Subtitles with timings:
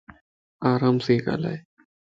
[0.71, 1.61] آرام سين ڳالھائين